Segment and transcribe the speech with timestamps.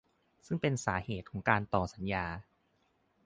[0.45, 2.25] ซึ่งเป็นสาเหตุของการต่อสัญญา